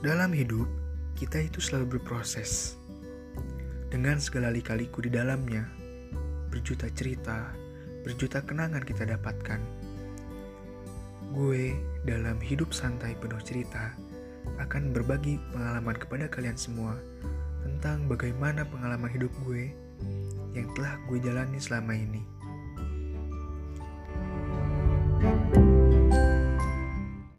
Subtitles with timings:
[0.00, 0.64] Dalam hidup,
[1.12, 2.80] kita itu selalu berproses.
[3.92, 5.68] Dengan segala lika-liku di dalamnya,
[6.48, 7.52] berjuta cerita,
[8.00, 9.60] berjuta kenangan kita dapatkan.
[11.36, 11.76] Gue
[12.08, 13.92] dalam hidup santai penuh cerita
[14.56, 16.96] akan berbagi pengalaman kepada kalian semua
[17.60, 19.68] tentang bagaimana pengalaman hidup gue
[20.56, 22.24] yang telah gue jalani selama ini.